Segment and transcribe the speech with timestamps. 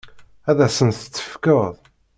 [0.49, 1.73] Ad asent-tt-tefkeḍ?